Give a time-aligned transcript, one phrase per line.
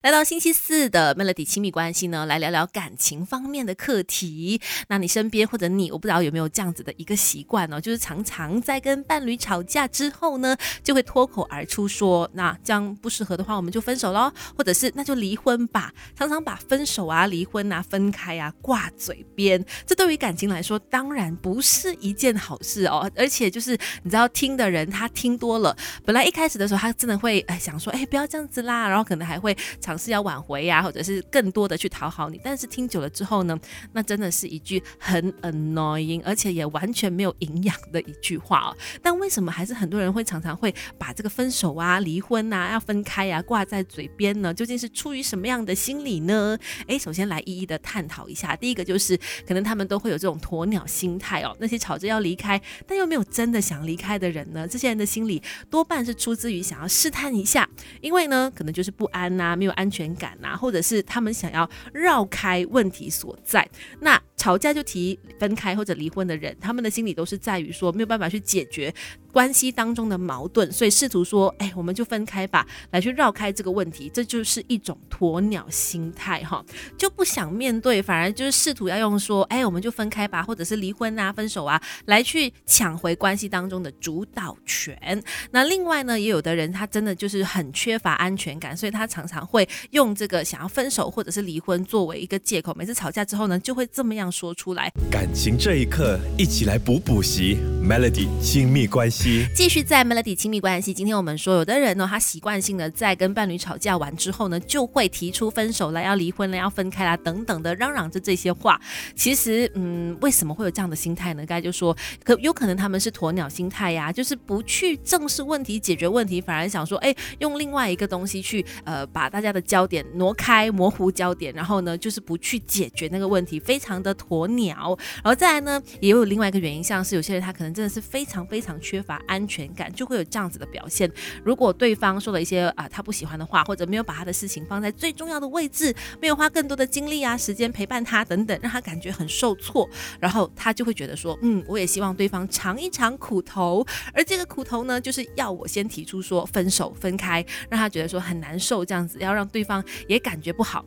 [0.00, 4.60] 来到星期四的 Melody 亲密关系呢，来聊聊感情方面的课题。
[4.86, 7.80] 那你身边或者你，我不知道有没有这样子的一个习惯呢？
[7.80, 23.10] 就是常常在跟伴侣吵架之后呢，就会脱口而出说：“那这样不适合的话，我们就分手喽，或者是那就离婚吧。”常常把分手啊、离婚啊、分开啊挂嘴边，这对于感情来说当然不是一件好事哦。
[23.16, 23.72] 而且就是
[24.04, 29.56] 你知道，听的人他听多了，本来一开始的时候他真的会哎想说：“哎，不要这样子啦。”然后可能还会。
[29.88, 33.58] 尝试要挽回呀，或者是更多的去讨好你，但是听久了之后呢，
[33.94, 38.76] 那真的是一句很 annoying，而且也完全没有营养的一句话哦。
[39.02, 44.52] 但为什么还是很多人会常常会把这个分手啊、离婚啊、要分开呀挂在嘴边呢？
[44.52, 46.58] 究竟是出于什么样的心理呢？
[46.86, 48.54] 诶，首先来一一的探讨一下。
[48.54, 57.66] 第一个就是可能他们都会有这种鸵鸟心态哦，那些吵着要离开但又没有真的想离开的人呢，这些人的心理多半是出自于想要试探一下，
[58.02, 59.77] 因为呢，可能就是不安呐，没有。
[59.78, 63.66] 安全感啊，或者是他们想要绕开问题所在，
[64.00, 64.20] 那。
[64.38, 68.94] 吵架就提分开或者离婚的人，他们的心理都是在于说没有办法去解决
[69.32, 76.64] 关系当中的矛盾，所以试图说，哎，我们就分开吧，来去绕开这个问题，这就是一种鸵鸟心态哈，
[76.96, 85.22] 就不想面对，反而就是试图要用说，哎，我们就分开吧，或者是离婚啊、分手啊，来去抢回关系当中的主导权。
[85.50, 94.28] 那另外呢，也有的人他真的就是很缺乏安全感，所以他常常会用这个想要分手或者是离婚作为一个借口，每次吵架之后呢，就会这么样。
[94.28, 97.56] 说出来，感情这一刻，一起来补补习。
[97.88, 100.92] Melody 亲密关系，继续在 Melody 亲密关系。
[100.92, 108.78] 今天我们说，有的人呢，他习惯性的在跟伴侣吵架完之后呢，就会提出分手了，要离婚了，要分开啦，等等的嚷嚷着这些话。
[109.16, 111.46] 其实，嗯，为什么会有这样的心态呢？
[111.46, 124.14] 刚才就说，可有可能他们是鸵鸟心态呀，就是不去正视问题、解决问题，反而想说，哎，用另外一个东西去，呃，把大家的焦点挪开，模糊焦点，然后呢，就是不去解决那个问题，非常的。
[124.18, 131.08] 鸵鸟，然后再来呢，也有另外一个原因，像是有些人他可能真的是非常非常缺乏安全感，就会有这样子的表现。
[131.44, 139.88] 如果对方说了一些啊他不喜欢的话，或者没有把他的事情放在最重要的位置，没有花更多的精力啊时间陪伴他等等，让他感觉很受挫，
[140.18, 150.84] 然后他就会觉得说，嗯，我也希望对方尝一尝苦头，而这个苦头呢，就是要我先提出说分手分开，让他觉得说很难受，这样子要让对方也感觉不好，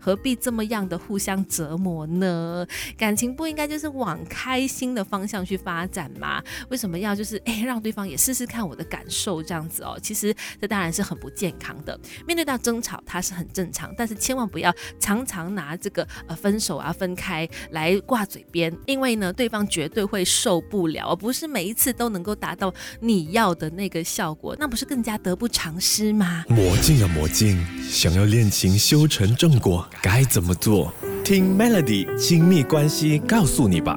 [0.00, 2.66] 何必这么样的互相折磨呢？
[2.96, 6.42] 感情不应该就是往开心的方向去发展吗？
[6.70, 9.98] 为什么要就是哎让对方也试试看我的感受这样子哦？
[10.02, 11.98] 其实这当然是很不健康的。
[12.26, 26.44] 面对到争吵，它是很正常，但是千万不要常常拿这个呃分手啊分开来挂嘴边，因为呢对方绝对会受不了，而不是每一次都能够达到你要的那个效果，那不是更加得不偿失吗？
[26.48, 29.89] 魔镜啊魔镜，想要恋情修成正果。
[30.02, 30.92] 该怎么做？
[31.22, 33.96] 听 Melody 亲密关系告诉你吧。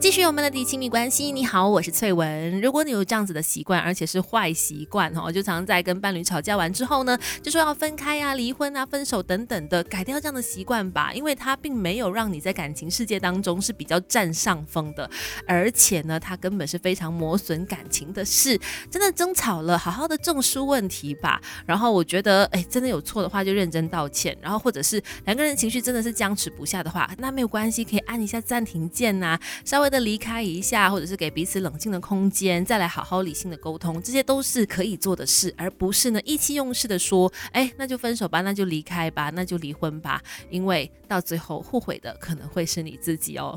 [0.00, 1.30] 继续我们的亲密关系。
[1.30, 2.60] 你好，我是翠文。
[2.60, 11.12] 如果你有这样子的习惯，而且是坏习惯哈，就常常在跟伴侣吵架完之后呢，就说要分开呀、离婚啊、分手等等的，改掉这样的习惯吧。
[11.12, 15.08] 因为它并没有让你在感情世界当中是比较占上风的，
[15.46, 18.58] 而且呢，它根本是非常磨损感情的事。
[18.90, 21.40] 真的争吵了，好好的正视问题吧。
[21.66, 24.36] 然后我觉得，哎，真的有错的话就认真道歉。
[24.40, 29.38] 然后或者是两个人情绪真的是僵持不下的话，那没有关系，可以按一下暂停键呐。
[29.64, 40.20] 稍微的离开一下，或者是给彼此冷静的空间，再来好好理性的沟通，这些都是可以做的事，而不是呢意气用事的说，哎，那就分手吧，那就离开吧，那就离婚吧，
[40.50, 43.48] 因为到最后后悔的可能会是你自己哦。